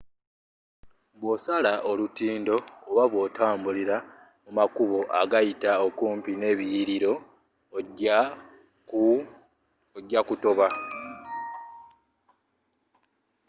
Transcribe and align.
bwosala 1.19 1.71
olutindo 1.89 2.55
oba 2.89 3.05
bwotambula 3.11 3.97
mu 4.43 4.51
makubo 4.59 4.99
agayita 5.21 5.71
okumpi 5.87 6.31
n'ebiliyiliro 6.35 7.13
ojja 9.97 10.21
kutoba 10.27 10.67